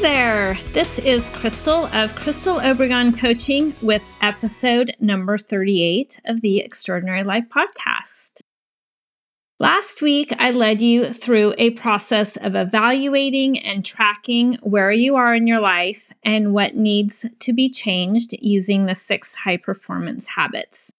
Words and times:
There. 0.00 0.56
This 0.74 1.00
is 1.00 1.28
Crystal 1.28 1.86
of 1.86 2.14
Crystal 2.14 2.60
Obregon 2.60 3.18
Coaching 3.18 3.74
with 3.82 4.02
episode 4.20 4.94
number 5.00 5.36
38 5.36 6.20
of 6.24 6.40
the 6.40 6.60
Extraordinary 6.60 7.24
Life 7.24 7.48
podcast. 7.48 8.42
Last 9.58 10.00
week, 10.00 10.32
I 10.38 10.52
led 10.52 10.80
you 10.80 11.12
through 11.12 11.54
a 11.58 11.70
process 11.70 12.36
of 12.36 12.54
evaluating 12.54 13.58
and 13.58 13.84
tracking 13.84 14.58
where 14.62 14.92
you 14.92 15.16
are 15.16 15.34
in 15.34 15.48
your 15.48 15.60
life 15.60 16.12
and 16.22 16.54
what 16.54 16.76
needs 16.76 17.26
to 17.40 17.52
be 17.52 17.68
changed 17.68 18.34
using 18.40 18.86
the 18.86 18.94
six 18.94 19.34
high 19.34 19.56
performance 19.56 20.28
habits. 20.28 20.92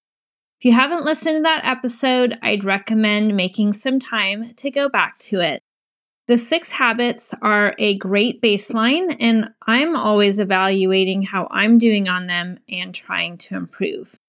If 0.59 0.65
you 0.65 0.73
haven't 0.73 1.05
listened 1.05 1.37
to 1.37 1.43
that 1.43 1.63
episode, 1.63 2.37
I'd 2.41 2.65
recommend 2.65 3.37
making 3.37 3.73
some 3.73 3.97
time 3.97 4.53
to 4.55 4.69
go 4.69 4.89
back 4.89 5.17
to 5.19 5.39
it. 5.39 5.63
The 6.29 6.37
six 6.37 6.69
habits 6.73 7.33
are 7.41 7.73
a 7.79 7.97
great 7.97 8.39
baseline, 8.39 9.17
and 9.19 9.49
I'm 9.65 9.95
always 9.95 10.37
evaluating 10.37 11.23
how 11.23 11.47
I'm 11.49 11.79
doing 11.79 12.07
on 12.07 12.27
them 12.27 12.59
and 12.69 12.93
trying 12.93 13.39
to 13.39 13.55
improve. 13.55 14.19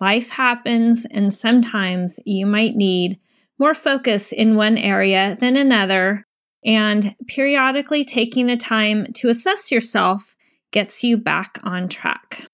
Life 0.00 0.30
happens, 0.30 1.06
and 1.08 1.32
sometimes 1.32 2.18
you 2.26 2.46
might 2.46 2.74
need 2.74 3.20
more 3.60 3.74
focus 3.74 4.32
in 4.32 4.56
one 4.56 4.76
area 4.76 5.36
than 5.38 5.56
another, 5.56 6.24
and 6.64 7.14
periodically 7.28 8.04
taking 8.04 8.48
the 8.48 8.56
time 8.56 9.12
to 9.12 9.28
assess 9.28 9.70
yourself 9.70 10.34
gets 10.72 11.04
you 11.04 11.16
back 11.16 11.60
on 11.62 11.88
track. 11.88 12.48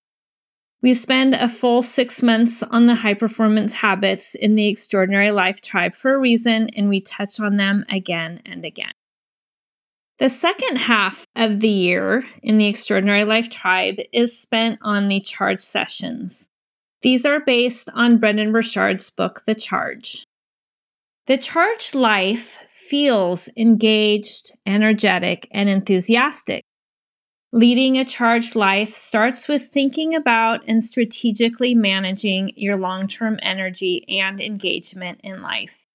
We 0.83 0.95
spend 0.95 1.35
a 1.35 1.49
full 1.49 1.83
six 1.83 2.23
months 2.23 2.65
on 2.65 2.87
the 2.87 2.97
high 2.97 3.15
performance 3.15 3.75
habits 3.75 4.35
in 4.35 4.57
the 4.57 4.67
Extraordinary 4.67 5.31
Life 5.31 5.61
Tribe 5.61 5.95
for 5.95 6.13
a 6.13 6.19
reason, 6.19 6.69
and 6.71 6.89
we 6.89 7.01
touch 7.01 7.39
on 7.39 7.57
them 7.57 7.85
again 7.89 8.43
and 8.45 8.65
again. 8.65 8.91
The 10.19 10.29
second 10.29 10.77
half 10.77 11.27
of 11.37 11.61
the 11.61 11.69
year 11.69 12.25
in 12.43 12.59
the 12.59 12.67
Extraordinary 12.67 13.25
Life 13.25 13.49
Tribe 13.49 14.01
is 14.13 14.37
spent 14.37 14.81
on 14.83 15.07
the 15.07 15.21
charge 15.21 15.61
sessions. 15.61 16.49
These 17.03 17.25
are 17.25 17.41
based 17.41 17.89
on 17.95 18.19
Brendon 18.19 18.53
Burchard's 18.53 19.09
book, 19.09 19.43
The 19.47 19.55
Charge. 19.55 20.27
The 21.27 21.39
charge 21.39 21.95
life 21.95 22.59
feels 22.69 23.49
engaged, 23.57 24.51
energetic, 24.67 25.49
and 25.53 25.69
enthusiastic. 25.69 26.65
Leading 27.55 27.99
a 27.99 28.05
charged 28.07 28.57
life 28.57 28.95
starts 28.95 29.47
with 29.47 29.67
thinking 29.67 30.15
about 30.15 30.63
and 30.67 30.83
strategically 30.83 31.75
managing 31.75 32.51
your 32.57 32.77
long 32.77 33.07
term 33.07 33.39
energy 33.43 34.07
and 34.09 34.41
engagement 34.41 35.21
in 35.23 35.43
life. 35.43 35.87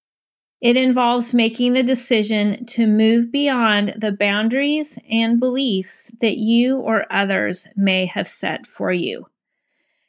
It 0.60 0.76
involves 0.76 1.34
making 1.34 1.72
the 1.72 1.82
decision 1.82 2.64
to 2.66 2.86
move 2.86 3.32
beyond 3.32 3.94
the 3.98 4.12
boundaries 4.12 5.00
and 5.10 5.40
beliefs 5.40 6.12
that 6.20 6.36
you 6.36 6.78
or 6.78 7.12
others 7.12 7.66
may 7.74 8.06
have 8.06 8.28
set 8.28 8.64
for 8.64 8.92
you. 8.92 9.26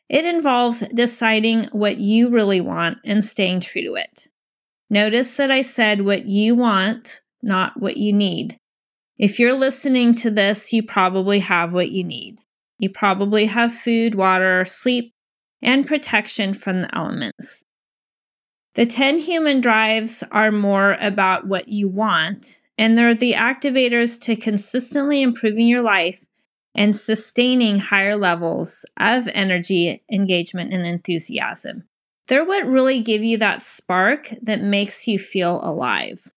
It 0.07 0.25
involves 0.25 0.83
deciding 0.93 1.65
what 1.71 1.97
you 1.97 2.29
really 2.29 2.61
want 2.61 2.99
and 3.03 3.25
staying 3.25 3.61
true 3.61 3.83
to 3.83 3.95
it. 3.95 4.27
Notice 4.87 5.33
that 5.33 5.49
I 5.49 5.61
said 5.61 6.01
what 6.01 6.25
you 6.25 6.53
want, 6.53 7.21
not 7.41 7.79
what 7.79 7.97
you 7.97 8.13
need. 8.13 8.58
If 9.19 9.37
you're 9.37 9.53
listening 9.53 10.15
to 10.15 10.31
this, 10.31 10.71
you 10.71 10.81
probably 10.81 11.39
have 11.39 11.73
what 11.73 11.91
you 11.91 12.05
need. 12.05 12.39
You 12.79 12.89
probably 12.89 13.47
have 13.47 13.73
food, 13.73 14.15
water, 14.15 14.63
sleep, 14.63 15.13
and 15.61 15.85
protection 15.85 16.53
from 16.53 16.81
the 16.81 16.95
elements. 16.95 17.65
The 18.75 18.85
10 18.85 19.17
human 19.17 19.59
drives 19.59 20.23
are 20.31 20.53
more 20.53 20.95
about 21.01 21.45
what 21.45 21.67
you 21.67 21.89
want, 21.89 22.61
and 22.77 22.97
they're 22.97 23.13
the 23.13 23.33
activators 23.33 24.19
to 24.21 24.37
consistently 24.37 25.21
improving 25.21 25.67
your 25.67 25.81
life 25.81 26.23
and 26.73 26.95
sustaining 26.95 27.79
higher 27.79 28.15
levels 28.15 28.85
of 28.95 29.27
energy, 29.33 30.01
engagement, 30.09 30.71
and 30.71 30.85
enthusiasm. 30.85 31.83
They're 32.29 32.45
what 32.45 32.65
really 32.65 33.01
give 33.01 33.21
you 33.21 33.37
that 33.39 33.61
spark 33.61 34.33
that 34.41 34.61
makes 34.61 35.07
you 35.07 35.19
feel 35.19 35.59
alive. 35.61 36.31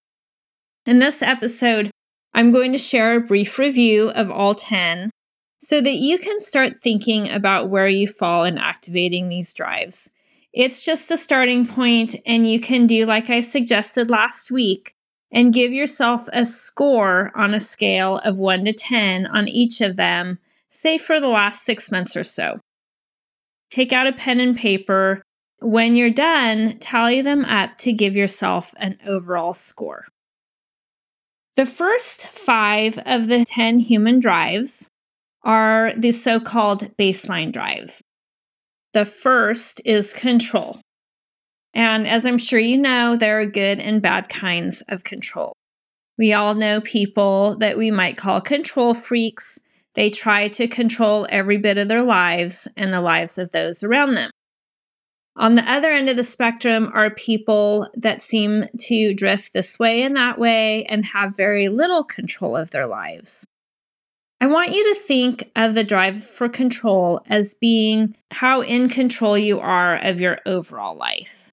In 0.84 0.98
this 0.98 1.22
episode, 1.22 1.92
I'm 2.34 2.50
going 2.50 2.72
to 2.72 2.78
share 2.78 3.14
a 3.14 3.20
brief 3.20 3.58
review 3.58 4.08
of 4.10 4.30
all 4.30 4.54
10 4.54 5.10
so 5.58 5.80
that 5.80 5.94
you 5.94 6.18
can 6.18 6.40
start 6.40 6.80
thinking 6.80 7.28
about 7.30 7.68
where 7.68 7.88
you 7.88 8.08
fall 8.08 8.44
in 8.44 8.58
activating 8.58 9.28
these 9.28 9.52
drives. 9.54 10.10
It's 10.52 10.84
just 10.84 11.10
a 11.10 11.16
starting 11.16 11.66
point, 11.66 12.16
and 12.26 12.50
you 12.50 12.60
can 12.60 12.86
do 12.86 13.06
like 13.06 13.30
I 13.30 13.40
suggested 13.40 14.10
last 14.10 14.50
week 14.50 14.94
and 15.30 15.54
give 15.54 15.72
yourself 15.72 16.28
a 16.32 16.44
score 16.44 17.32
on 17.34 17.54
a 17.54 17.60
scale 17.60 18.18
of 18.18 18.38
1 18.38 18.64
to 18.66 18.72
10 18.72 19.26
on 19.28 19.48
each 19.48 19.80
of 19.80 19.96
them, 19.96 20.38
say 20.68 20.98
for 20.98 21.20
the 21.20 21.28
last 21.28 21.62
six 21.62 21.90
months 21.90 22.16
or 22.16 22.24
so. 22.24 22.60
Take 23.70 23.92
out 23.92 24.06
a 24.06 24.12
pen 24.12 24.40
and 24.40 24.56
paper 24.56 25.22
when 25.60 25.94
you're 25.94 26.10
done, 26.10 26.78
tally 26.80 27.22
them 27.22 27.44
up 27.44 27.78
to 27.78 27.92
give 27.92 28.16
yourself 28.16 28.74
an 28.78 28.98
overall 29.06 29.54
score. 29.54 30.06
The 31.54 31.66
first 31.66 32.28
five 32.28 32.98
of 33.04 33.28
the 33.28 33.44
10 33.44 33.80
human 33.80 34.20
drives 34.20 34.88
are 35.44 35.92
the 35.94 36.12
so 36.12 36.40
called 36.40 36.96
baseline 36.96 37.52
drives. 37.52 38.02
The 38.94 39.04
first 39.04 39.80
is 39.84 40.14
control. 40.14 40.80
And 41.74 42.06
as 42.06 42.24
I'm 42.24 42.38
sure 42.38 42.58
you 42.58 42.78
know, 42.78 43.16
there 43.16 43.38
are 43.40 43.46
good 43.46 43.80
and 43.80 44.00
bad 44.00 44.30
kinds 44.30 44.82
of 44.88 45.04
control. 45.04 45.52
We 46.16 46.32
all 46.32 46.54
know 46.54 46.80
people 46.80 47.56
that 47.58 47.76
we 47.76 47.90
might 47.90 48.16
call 48.16 48.40
control 48.40 48.94
freaks. 48.94 49.58
They 49.94 50.08
try 50.08 50.48
to 50.48 50.68
control 50.68 51.26
every 51.28 51.58
bit 51.58 51.76
of 51.76 51.88
their 51.88 52.02
lives 52.02 52.66
and 52.78 52.94
the 52.94 53.00
lives 53.02 53.36
of 53.36 53.50
those 53.50 53.82
around 53.82 54.14
them. 54.14 54.30
On 55.36 55.54
the 55.54 55.70
other 55.70 55.90
end 55.90 56.08
of 56.08 56.16
the 56.16 56.24
spectrum 56.24 56.90
are 56.92 57.10
people 57.10 57.88
that 57.94 58.20
seem 58.20 58.66
to 58.80 59.14
drift 59.14 59.52
this 59.52 59.78
way 59.78 60.02
and 60.02 60.14
that 60.14 60.38
way 60.38 60.84
and 60.84 61.06
have 61.06 61.36
very 61.36 61.68
little 61.68 62.04
control 62.04 62.56
of 62.56 62.70
their 62.70 62.86
lives. 62.86 63.46
I 64.42 64.46
want 64.46 64.72
you 64.72 64.92
to 64.92 65.00
think 65.00 65.50
of 65.54 65.74
the 65.74 65.84
drive 65.84 66.22
for 66.22 66.48
control 66.48 67.22
as 67.28 67.54
being 67.54 68.16
how 68.32 68.60
in 68.60 68.88
control 68.88 69.38
you 69.38 69.60
are 69.60 69.96
of 69.96 70.20
your 70.20 70.40
overall 70.44 70.96
life. 70.96 71.50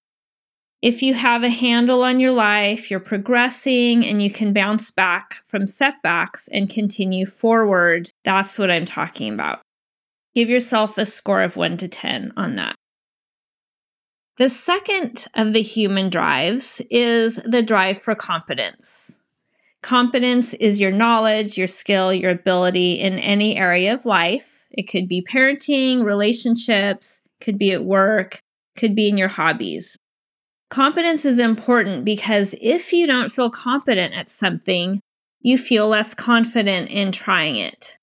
If 0.81 1.03
you 1.03 1.13
have 1.13 1.43
a 1.43 1.49
handle 1.49 2.03
on 2.03 2.19
your 2.19 2.31
life, 2.31 2.89
you're 2.89 2.99
progressing 2.99 4.05
and 4.05 4.23
you 4.23 4.31
can 4.31 4.53
bounce 4.53 4.91
back 4.91 5.35
from 5.45 5.67
setbacks 5.67 6.47
and 6.47 6.69
continue 6.69 7.25
forward, 7.25 8.11
that's 8.23 8.57
what 8.57 8.71
I'm 8.71 8.85
talking 8.85 9.33
about. 9.33 9.61
Give 10.33 10.49
yourself 10.49 10.97
a 10.97 11.05
score 11.05 11.43
of 11.43 11.57
1 11.57 11.77
to 11.77 11.87
10 11.87 12.33
on 12.35 12.55
that. 12.55 12.75
The 14.39 14.47
second 14.47 15.25
of 15.35 15.51
the 15.51 15.61
human 15.61 16.09
drives 16.09 16.81
is 16.89 17.41
the 17.43 17.61
drive 17.61 18.01
for 18.01 18.15
competence. 18.15 19.19
Competence 19.81 20.53
is 20.53 20.79
your 20.79 20.93
knowledge, 20.93 21.57
your 21.57 21.67
skill, 21.67 22.13
your 22.13 22.31
ability 22.31 22.93
in 22.93 23.19
any 23.19 23.57
area 23.57 23.93
of 23.93 24.05
life. 24.05 24.65
It 24.71 24.83
could 24.83 25.09
be 25.09 25.27
parenting, 25.29 26.05
relationships, 26.05 27.21
could 27.41 27.59
be 27.59 27.73
at 27.73 27.83
work, 27.83 28.39
could 28.77 28.95
be 28.95 29.09
in 29.09 29.17
your 29.17 29.27
hobbies. 29.27 29.97
Competence 30.69 31.25
is 31.25 31.37
important 31.37 32.05
because 32.05 32.55
if 32.61 32.93
you 32.93 33.07
don't 33.07 33.33
feel 33.33 33.49
competent 33.49 34.13
at 34.13 34.29
something, 34.29 35.01
you 35.41 35.57
feel 35.57 35.89
less 35.89 36.13
confident 36.13 36.89
in 36.89 37.11
trying 37.11 37.57
it. 37.57 37.97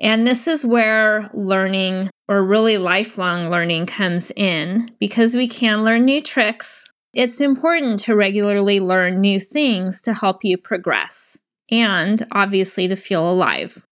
And 0.00 0.26
this 0.26 0.48
is 0.48 0.64
where 0.64 1.28
learning 1.34 2.08
or 2.28 2.44
really 2.44 2.76
lifelong 2.76 3.50
learning 3.50 3.86
comes 3.86 4.30
in 4.36 4.88
because 4.98 5.34
we 5.34 5.48
can 5.48 5.84
learn 5.84 6.04
new 6.04 6.20
tricks. 6.20 6.92
It's 7.14 7.40
important 7.40 8.00
to 8.00 8.14
regularly 8.14 8.80
learn 8.80 9.20
new 9.20 9.40
things 9.40 10.00
to 10.02 10.12
help 10.12 10.44
you 10.44 10.58
progress 10.58 11.38
and 11.70 12.26
obviously 12.30 12.86
to 12.88 12.96
feel 12.96 13.28
alive. 13.28 13.82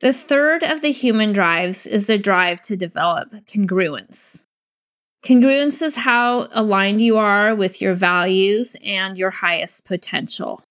The 0.00 0.12
third 0.12 0.62
of 0.62 0.82
the 0.82 0.92
human 0.92 1.32
drives 1.32 1.86
is 1.86 2.06
the 2.06 2.18
drive 2.18 2.60
to 2.62 2.76
develop 2.76 3.30
congruence. 3.46 4.44
Congruence 5.24 5.80
is 5.80 5.96
how 5.96 6.48
aligned 6.52 7.00
you 7.00 7.16
are 7.16 7.54
with 7.54 7.80
your 7.80 7.94
values 7.94 8.76
and 8.84 9.16
your 9.16 9.30
highest 9.30 9.86
potential. 9.86 10.62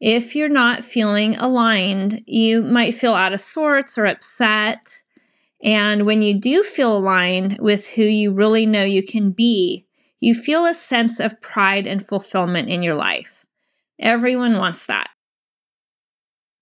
If 0.00 0.34
you're 0.34 0.48
not 0.48 0.84
feeling 0.84 1.36
aligned, 1.36 2.22
you 2.26 2.62
might 2.62 2.94
feel 2.94 3.14
out 3.14 3.32
of 3.32 3.40
sorts 3.40 3.98
or 3.98 4.06
upset. 4.06 5.02
And 5.66 6.06
when 6.06 6.22
you 6.22 6.40
do 6.40 6.62
feel 6.62 6.96
aligned 6.96 7.58
with 7.60 7.88
who 7.88 8.04
you 8.04 8.32
really 8.32 8.66
know 8.66 8.84
you 8.84 9.02
can 9.02 9.32
be, 9.32 9.84
you 10.20 10.32
feel 10.32 10.64
a 10.64 10.72
sense 10.72 11.18
of 11.18 11.40
pride 11.40 11.88
and 11.88 12.06
fulfillment 12.06 12.68
in 12.68 12.84
your 12.84 12.94
life. 12.94 13.44
Everyone 13.98 14.58
wants 14.58 14.86
that. 14.86 15.08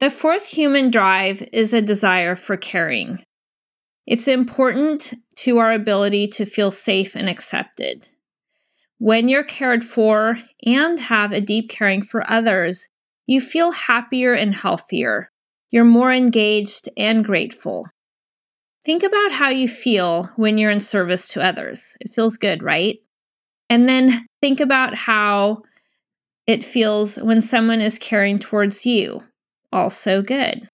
The 0.00 0.10
fourth 0.10 0.48
human 0.48 0.90
drive 0.90 1.46
is 1.52 1.74
a 1.74 1.82
desire 1.82 2.34
for 2.34 2.56
caring. 2.56 3.22
It's 4.06 4.26
important 4.26 5.12
to 5.36 5.58
our 5.58 5.72
ability 5.72 6.28
to 6.28 6.46
feel 6.46 6.70
safe 6.70 7.14
and 7.14 7.28
accepted. 7.28 8.08
When 8.98 9.28
you're 9.28 9.44
cared 9.44 9.84
for 9.84 10.38
and 10.64 10.98
have 10.98 11.30
a 11.30 11.42
deep 11.42 11.68
caring 11.68 12.02
for 12.02 12.28
others, 12.30 12.88
you 13.26 13.42
feel 13.42 13.72
happier 13.72 14.32
and 14.32 14.54
healthier. 14.54 15.30
You're 15.70 15.84
more 15.84 16.12
engaged 16.12 16.88
and 16.96 17.22
grateful. 17.22 17.86
Think 18.84 19.02
about 19.02 19.32
how 19.32 19.48
you 19.48 19.66
feel 19.66 20.30
when 20.36 20.58
you're 20.58 20.70
in 20.70 20.80
service 20.80 21.26
to 21.28 21.42
others. 21.42 21.96
It 22.00 22.12
feels 22.12 22.36
good, 22.36 22.62
right? 22.62 22.98
And 23.70 23.88
then 23.88 24.26
think 24.42 24.60
about 24.60 24.94
how 24.94 25.62
it 26.46 26.62
feels 26.62 27.16
when 27.16 27.40
someone 27.40 27.80
is 27.80 27.98
caring 27.98 28.38
towards 28.38 28.84
you. 28.84 29.22
Also 29.72 30.20
good. 30.20 30.68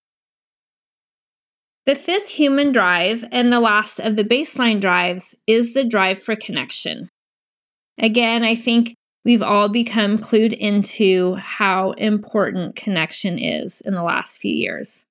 The 1.87 1.95
fifth 1.95 2.29
human 2.31 2.73
drive 2.73 3.25
and 3.31 3.53
the 3.53 3.61
last 3.61 4.01
of 4.01 4.17
the 4.17 4.25
baseline 4.25 4.81
drives 4.81 5.35
is 5.47 5.73
the 5.73 5.85
drive 5.85 6.23
for 6.23 6.37
connection. 6.37 7.09
Again, 7.99 8.43
I 8.43 8.55
think 8.55 8.95
we've 9.25 9.43
all 9.43 9.69
become 9.69 10.19
clued 10.19 10.53
into 10.53 11.37
how 11.37 11.93
important 11.93 12.77
connection 12.77 13.39
is 13.39 13.81
in 13.83 13.95
the 13.95 14.03
last 14.03 14.41
few 14.41 14.53
years. 14.53 15.07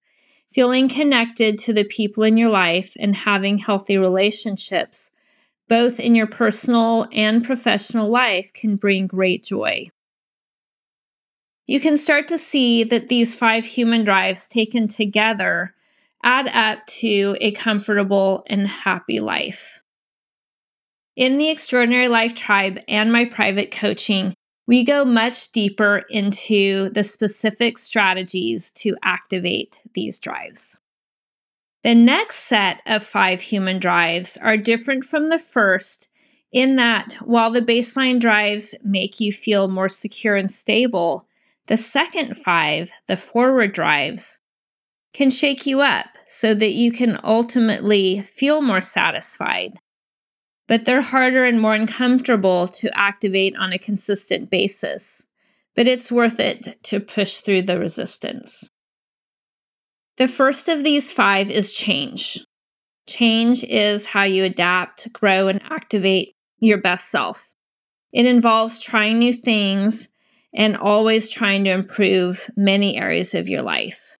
Feeling 0.51 0.89
connected 0.89 1.59
to 1.59 1.73
the 1.73 1.83
people 1.83 2.23
in 2.23 2.37
your 2.37 2.49
life 2.49 2.95
and 2.99 3.15
having 3.15 3.59
healthy 3.59 3.97
relationships, 3.97 5.11
both 5.67 5.99
in 5.99 6.15
your 6.15 6.27
personal 6.27 7.07
and 7.11 7.45
professional 7.45 8.09
life, 8.09 8.51
can 8.53 8.75
bring 8.75 9.05
great 9.05 9.43
joy. 9.43 9.87
You 11.67 11.79
can 11.79 11.97
start 11.97 12.27
to 12.29 12.39
see 12.39 12.83
that 12.83 13.09
these 13.09 13.35
five 13.35 13.63
human 13.63 14.03
drives 14.03 14.47
taken 14.47 14.87
together 14.87 15.75
add 16.23 16.47
up 16.47 16.85
to 16.87 17.37
a 17.39 17.51
comfortable 17.51 18.43
and 18.47 18.67
happy 18.67 19.19
life. 19.19 19.83
In 21.15 21.37
the 21.37 21.49
Extraordinary 21.49 22.07
Life 22.07 22.33
Tribe 22.33 22.79
and 22.87 23.11
my 23.11 23.25
private 23.25 23.71
coaching, 23.71 24.33
we 24.69 24.83
go 24.83 25.03
much 25.03 25.51
deeper 25.51 26.03
into 26.11 26.91
the 26.91 27.03
specific 27.03 27.75
strategies 27.75 28.69
to 28.69 28.95
activate 29.01 29.81
these 29.95 30.19
drives. 30.19 30.79
The 31.81 31.95
next 31.95 32.41
set 32.41 32.79
of 32.85 33.03
five 33.03 33.41
human 33.41 33.79
drives 33.79 34.37
are 34.37 34.57
different 34.57 35.05
from 35.05 35.29
the 35.29 35.39
first 35.39 36.07
in 36.51 36.75
that 36.75 37.13
while 37.23 37.49
the 37.49 37.63
baseline 37.63 38.19
drives 38.19 38.75
make 38.83 39.19
you 39.19 39.33
feel 39.33 39.67
more 39.67 39.89
secure 39.89 40.35
and 40.35 40.51
stable, 40.51 41.27
the 41.65 41.75
second 41.75 42.37
five, 42.37 42.91
the 43.07 43.17
forward 43.17 43.71
drives, 43.71 44.39
can 45.13 45.31
shake 45.31 45.65
you 45.65 45.81
up 45.81 46.09
so 46.27 46.53
that 46.53 46.73
you 46.73 46.91
can 46.91 47.19
ultimately 47.23 48.21
feel 48.21 48.61
more 48.61 48.81
satisfied 48.81 49.79
but 50.69 50.85
they're 50.85 51.01
harder 51.01 51.45
and 51.45 51.59
more 51.59 51.73
uncomfortable 51.73 52.67
to 52.67 52.95
activate 52.97 53.55
on 53.57 53.73
a 53.73 53.79
consistent 53.79 54.51
basis. 54.51 55.25
But 55.75 55.87
it's 55.87 56.11
worth 56.11 56.39
it 56.39 56.77
to 56.83 56.99
push 56.99 57.39
through 57.39 57.63
the 57.63 57.79
resistance. 57.79 58.69
The 60.17 60.27
first 60.27 60.69
of 60.69 60.83
these 60.83 61.11
five 61.11 61.49
is 61.49 61.73
change. 61.73 62.45
Change 63.07 63.63
is 63.63 64.05
how 64.05 64.23
you 64.23 64.43
adapt, 64.43 65.11
grow, 65.11 65.47
and 65.47 65.59
activate 65.71 66.35
your 66.59 66.77
best 66.77 67.09
self. 67.09 67.53
It 68.13 68.27
involves 68.27 68.79
trying 68.79 69.17
new 69.17 69.33
things 69.33 70.07
and 70.53 70.77
always 70.77 71.31
trying 71.31 71.63
to 71.63 71.71
improve 71.71 72.51
many 72.55 72.95
areas 72.95 73.33
of 73.33 73.49
your 73.49 73.63
life. 73.63 74.18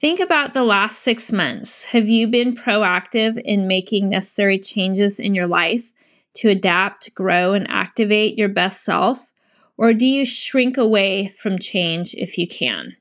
Think 0.00 0.20
about 0.20 0.54
the 0.54 0.62
last 0.62 1.00
six 1.00 1.32
months. 1.32 1.86
Have 1.86 2.08
you 2.08 2.28
been 2.28 2.54
proactive 2.54 3.36
in 3.44 3.66
making 3.66 4.08
necessary 4.08 4.56
changes 4.56 5.18
in 5.18 5.34
your 5.34 5.48
life 5.48 5.90
to 6.34 6.48
adapt, 6.48 7.12
grow, 7.16 7.52
and 7.52 7.68
activate 7.68 8.38
your 8.38 8.48
best 8.48 8.84
self? 8.84 9.32
Or 9.76 9.92
do 9.92 10.06
you 10.06 10.24
shrink 10.24 10.76
away 10.76 11.28
from 11.28 11.58
change 11.58 12.14
if 12.14 12.38
you 12.38 12.46
can? 12.46 12.96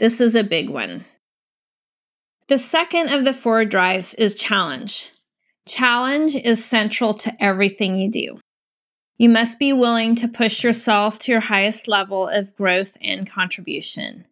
This 0.00 0.20
is 0.20 0.34
a 0.34 0.42
big 0.42 0.68
one. 0.68 1.04
The 2.48 2.58
second 2.58 3.10
of 3.10 3.24
the 3.24 3.34
four 3.34 3.64
drives 3.64 4.12
is 4.14 4.34
challenge. 4.34 5.10
Challenge 5.64 6.34
is 6.34 6.64
central 6.64 7.14
to 7.14 7.40
everything 7.40 7.96
you 7.96 8.10
do. 8.10 8.40
You 9.16 9.28
must 9.28 9.60
be 9.60 9.72
willing 9.72 10.16
to 10.16 10.26
push 10.26 10.64
yourself 10.64 11.20
to 11.20 11.30
your 11.30 11.42
highest 11.42 11.86
level 11.86 12.26
of 12.26 12.56
growth 12.56 12.96
and 13.00 13.30
contribution. 13.30 14.24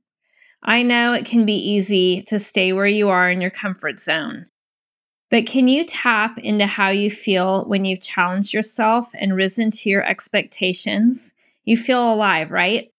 I 0.62 0.82
know 0.82 1.12
it 1.12 1.24
can 1.24 1.46
be 1.46 1.54
easy 1.54 2.22
to 2.28 2.38
stay 2.38 2.72
where 2.72 2.86
you 2.86 3.08
are 3.08 3.30
in 3.30 3.40
your 3.40 3.50
comfort 3.50 3.98
zone. 3.98 4.46
But 5.30 5.46
can 5.46 5.68
you 5.68 5.86
tap 5.86 6.38
into 6.38 6.66
how 6.66 6.88
you 6.90 7.10
feel 7.10 7.64
when 7.64 7.84
you've 7.84 8.00
challenged 8.00 8.52
yourself 8.52 9.10
and 9.14 9.34
risen 9.34 9.70
to 9.70 9.88
your 9.88 10.04
expectations? 10.04 11.32
You 11.64 11.76
feel 11.76 12.12
alive, 12.12 12.50
right? 12.50 12.92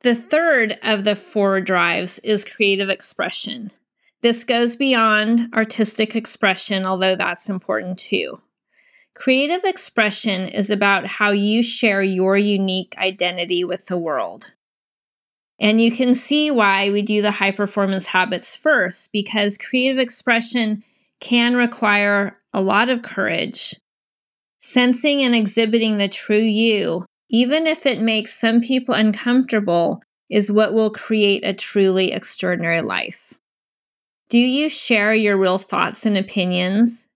The 0.00 0.14
third 0.14 0.78
of 0.82 1.04
the 1.04 1.14
four 1.14 1.60
drives 1.60 2.18
is 2.20 2.44
creative 2.44 2.88
expression. 2.88 3.70
This 4.22 4.44
goes 4.44 4.76
beyond 4.76 5.52
artistic 5.54 6.16
expression, 6.16 6.84
although 6.84 7.16
that's 7.16 7.50
important 7.50 7.98
too. 7.98 8.40
Creative 9.14 9.62
expression 9.64 10.48
is 10.48 10.70
about 10.70 11.06
how 11.06 11.30
you 11.30 11.62
share 11.62 12.02
your 12.02 12.36
unique 12.36 12.94
identity 12.98 13.62
with 13.62 13.86
the 13.86 13.98
world. 13.98 14.52
And 15.60 15.80
you 15.80 15.92
can 15.92 16.14
see 16.14 16.50
why 16.50 16.90
we 16.90 17.02
do 17.02 17.22
the 17.22 17.30
high 17.32 17.52
performance 17.52 18.06
habits 18.06 18.56
first, 18.56 19.12
because 19.12 19.58
creative 19.58 19.98
expression 19.98 20.82
can 21.20 21.54
require 21.54 22.38
a 22.52 22.60
lot 22.60 22.88
of 22.88 23.02
courage. 23.02 23.76
Sensing 24.58 25.22
and 25.22 25.34
exhibiting 25.34 25.98
the 25.98 26.08
true 26.08 26.36
you, 26.36 27.06
even 27.30 27.66
if 27.66 27.86
it 27.86 28.00
makes 28.00 28.38
some 28.38 28.60
people 28.60 28.94
uncomfortable, 28.94 30.02
is 30.28 30.50
what 30.50 30.72
will 30.72 30.90
create 30.90 31.44
a 31.44 31.54
truly 31.54 32.12
extraordinary 32.12 32.80
life. 32.80 33.34
Do 34.28 34.38
you 34.38 34.68
share 34.68 35.14
your 35.14 35.36
real 35.36 35.58
thoughts 35.58 36.06
and 36.06 36.16
opinions? 36.16 37.06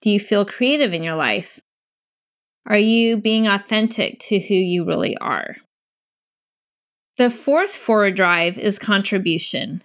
Do 0.00 0.10
you 0.10 0.20
feel 0.20 0.44
creative 0.44 0.92
in 0.92 1.02
your 1.02 1.16
life? 1.16 1.60
Are 2.66 2.78
you 2.78 3.16
being 3.16 3.48
authentic 3.48 4.20
to 4.20 4.38
who 4.38 4.54
you 4.54 4.84
really 4.84 5.16
are? 5.18 5.56
The 7.18 7.28
fourth 7.28 7.76
forward 7.76 8.16
drive 8.16 8.56
is 8.56 8.78
contribution. 8.78 9.82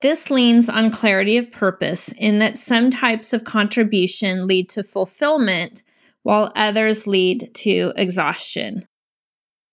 This 0.00 0.30
leans 0.30 0.68
on 0.68 0.90
clarity 0.90 1.36
of 1.36 1.52
purpose 1.52 2.12
in 2.16 2.38
that 2.38 2.58
some 2.58 2.90
types 2.90 3.32
of 3.32 3.44
contribution 3.44 4.46
lead 4.46 4.68
to 4.70 4.82
fulfillment 4.82 5.82
while 6.22 6.52
others 6.56 7.06
lead 7.06 7.50
to 7.54 7.92
exhaustion. 7.96 8.86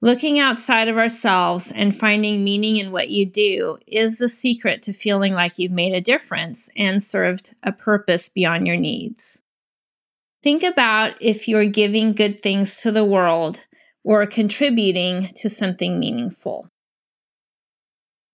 Looking 0.01 0.37
outside 0.39 0.87
of 0.87 0.97
ourselves 0.97 1.71
and 1.71 1.95
finding 1.95 2.43
meaning 2.43 2.77
in 2.77 2.91
what 2.91 3.09
you 3.09 3.25
do 3.25 3.77
is 3.87 4.17
the 4.17 4.27
secret 4.27 4.81
to 4.83 4.93
feeling 4.93 5.33
like 5.33 5.59
you've 5.59 5.71
made 5.71 5.93
a 5.93 6.01
difference 6.01 6.69
and 6.75 7.01
served 7.01 7.55
a 7.63 7.71
purpose 7.71 8.27
beyond 8.27 8.67
your 8.67 8.77
needs. 8.77 9.41
Think 10.43 10.63
about 10.63 11.21
if 11.21 11.47
you're 11.47 11.65
giving 11.65 12.13
good 12.13 12.41
things 12.41 12.81
to 12.81 12.91
the 12.91 13.05
world 13.05 13.65
or 14.03 14.25
contributing 14.25 15.31
to 15.35 15.49
something 15.49 15.99
meaningful. 15.99 16.67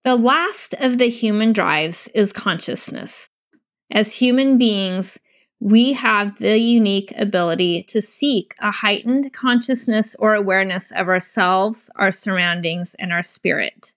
The 0.07 0.15
last 0.15 0.73
of 0.75 0.99
the 0.99 1.09
human 1.09 1.51
drives 1.51 2.07
is 2.15 2.31
consciousness. 2.31 3.27
As 3.91 4.13
human 4.13 4.57
beings, 4.57 5.19
we 5.59 5.91
have 5.91 6.37
the 6.37 6.57
unique 6.57 7.11
ability 7.17 7.83
to 7.89 8.01
seek 8.01 8.55
a 8.61 8.71
heightened 8.71 9.33
consciousness 9.33 10.15
or 10.17 10.33
awareness 10.33 10.91
of 10.91 11.09
ourselves, 11.09 11.89
our 11.97 12.13
surroundings, 12.13 12.95
and 12.97 13.11
our 13.11 13.21
spirit. 13.21 13.91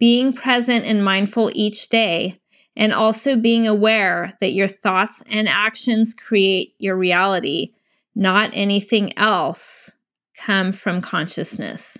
Being 0.00 0.32
present 0.32 0.84
and 0.86 1.04
mindful 1.04 1.52
each 1.54 1.88
day, 1.88 2.40
and 2.74 2.92
also 2.92 3.36
being 3.36 3.64
aware 3.64 4.36
that 4.40 4.54
your 4.54 4.66
thoughts 4.66 5.22
and 5.30 5.48
actions 5.48 6.14
create 6.14 6.74
your 6.78 6.96
reality, 6.96 7.74
not 8.16 8.50
anything 8.54 9.16
else, 9.16 9.92
come 10.36 10.72
from 10.72 11.00
consciousness. 11.00 11.96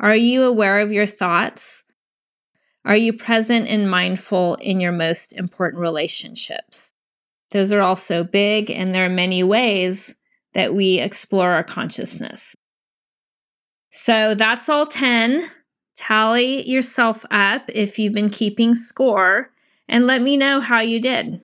Are 0.00 0.16
you 0.16 0.42
aware 0.42 0.80
of 0.80 0.90
your 0.90 1.06
thoughts? 1.06 1.84
Are 2.84 2.96
you 2.96 3.12
present 3.14 3.66
and 3.68 3.90
mindful 3.90 4.56
in 4.56 4.78
your 4.78 4.92
most 4.92 5.32
important 5.32 5.80
relationships? 5.80 6.92
Those 7.50 7.72
are 7.72 7.80
also 7.80 8.24
big, 8.24 8.70
and 8.70 8.94
there 8.94 9.06
are 9.06 9.10
many 9.10 9.42
ways 9.42 10.14
that 10.52 10.74
we 10.74 10.98
explore 10.98 11.52
our 11.52 11.64
consciousness. 11.64 12.54
So 13.90 14.34
that's 14.34 14.68
all 14.68 14.86
10. 14.86 15.50
Tally 15.96 16.68
yourself 16.68 17.24
up 17.30 17.62
if 17.68 17.98
you've 17.98 18.12
been 18.12 18.30
keeping 18.30 18.74
score 18.74 19.50
and 19.88 20.06
let 20.06 20.20
me 20.20 20.36
know 20.36 20.60
how 20.60 20.80
you 20.80 21.00
did. 21.00 21.40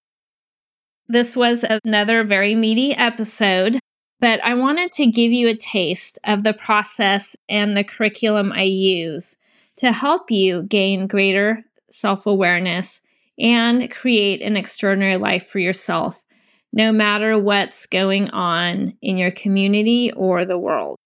This 1.09 1.37
was 1.37 1.65
another 1.85 2.25
very 2.25 2.55
meaty 2.55 2.93
episode, 2.95 3.79
but 4.19 4.43
I 4.45 4.55
wanted 4.55 4.93
to 4.93 5.07
give 5.07 5.33
you 5.33 5.49
a 5.49 5.57
taste 5.57 6.19
of 6.25 6.43
the 6.43 6.53
process 6.53 7.37
and 7.49 7.77
the 7.77 7.85
curriculum 7.85 8.53
I 8.53 8.63
use 8.63 9.37
to 9.81 9.93
help 9.93 10.31
you 10.31 10.63
gain 10.63 11.07
greater 11.07 11.65
self 11.89 12.27
awareness 12.27 13.01
and 13.39 13.91
create 13.91 14.43
an 14.43 14.55
extraordinary 14.55 15.17
life 15.17 15.47
for 15.47 15.59
yourself, 15.59 16.23
no 16.71 16.93
matter 16.93 17.39
what's 17.39 17.87
going 17.87 18.29
on 18.29 18.93
in 19.01 19.17
your 19.17 19.31
community 19.31 20.13
or 20.13 20.45
the 20.45 20.59
world. 20.59 20.99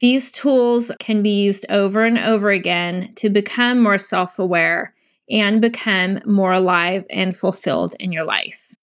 These 0.00 0.30
tools 0.30 0.90
can 0.98 1.22
be 1.22 1.42
used 1.42 1.66
over 1.68 2.06
and 2.06 2.18
over 2.18 2.50
again 2.50 3.12
to 3.16 3.28
become 3.28 3.82
more 3.82 3.98
self 3.98 4.38
aware 4.38 4.94
and 5.28 5.60
become 5.60 6.20
more 6.24 6.52
alive 6.52 7.04
and 7.10 7.36
fulfilled 7.36 7.94
in 8.00 8.12
your 8.12 8.24
life. 8.24 8.74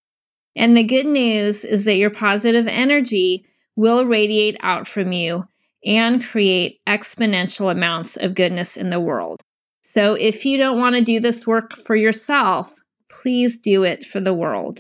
And 0.56 0.78
the 0.78 0.84
good 0.84 1.08
news 1.08 1.66
is 1.66 1.86
that 1.86 1.98
your 1.98 2.12
positive 2.12 2.68
energy 2.68 3.48
will 3.76 4.06
radiate 4.06 4.58
out 4.62 4.88
from 4.88 5.12
you 5.12 5.48
and 5.86 6.24
create 6.24 6.80
exponential 6.88 7.72
amounts 7.72 8.18
of 8.18 8.36
goodness 8.36 8.76
in 8.76 8.90
the 8.90 9.00
world. 9.00 9.42
So 9.82 10.16
if 10.16 10.46
you 10.46 10.58
don't 10.58 10.80
want 10.80 10.96
to 10.96 11.04
do 11.04 11.20
this 11.20 11.46
work 11.46 11.74
for 11.74 11.96
yourself, 11.96 12.76
please 13.10 13.60
do 13.60 13.84
it 13.84 14.04
for 14.04 14.20
the 14.20 14.34
world. 14.34 14.80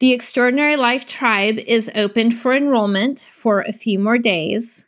The 0.00 0.12
Extraordinary 0.12 0.76
Life 0.76 1.04
Tribe 1.04 1.58
is 1.58 1.90
open 1.94 2.30
for 2.30 2.54
enrollment 2.54 3.28
for 3.30 3.60
a 3.60 3.72
few 3.72 3.98
more 3.98 4.16
days. 4.16 4.86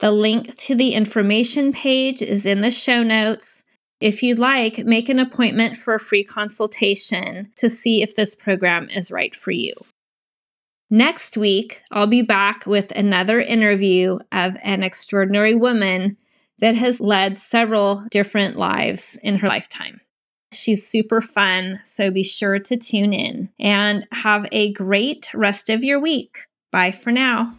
The 0.00 0.10
link 0.10 0.56
to 0.56 0.74
the 0.74 0.94
information 0.94 1.72
page 1.72 2.20
is 2.20 2.44
in 2.44 2.60
the 2.60 2.72
show 2.72 3.04
notes. 3.04 3.62
If 4.00 4.22
you'd 4.22 4.38
like, 4.38 4.84
make 4.84 5.08
an 5.08 5.20
appointment 5.20 5.76
for 5.76 5.94
a 5.94 6.00
free 6.00 6.24
consultation 6.24 7.52
to 7.56 7.70
see 7.70 8.02
if 8.02 8.16
this 8.16 8.34
program 8.34 8.88
is 8.90 9.12
right 9.12 9.34
for 9.34 9.52
you. 9.52 9.74
Next 10.90 11.36
week, 11.36 11.82
I'll 11.90 12.06
be 12.06 12.22
back 12.22 12.66
with 12.66 12.90
another 12.92 13.40
interview 13.40 14.18
of 14.32 14.56
an 14.62 14.82
extraordinary 14.82 15.54
woman 15.54 16.16
that 16.60 16.74
has 16.74 17.00
led 17.00 17.36
several 17.36 18.06
different 18.10 18.56
lives 18.56 19.18
in 19.22 19.36
her 19.38 19.48
lifetime. 19.48 20.00
She's 20.52 20.88
super 20.88 21.20
fun, 21.20 21.80
so 21.84 22.10
be 22.10 22.22
sure 22.22 22.58
to 22.58 22.76
tune 22.76 23.12
in 23.12 23.50
and 23.60 24.06
have 24.12 24.46
a 24.50 24.72
great 24.72 25.32
rest 25.34 25.68
of 25.68 25.84
your 25.84 26.00
week. 26.00 26.38
Bye 26.72 26.90
for 26.90 27.12
now. 27.12 27.58